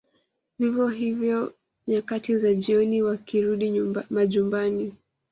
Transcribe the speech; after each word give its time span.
Vivyo 0.59 0.87
hivyo 0.87 1.53
nyakati 1.87 2.37
za 2.37 2.53
jioni 2.53 3.01
wakirudi 3.01 3.91
majumbani 4.09 4.93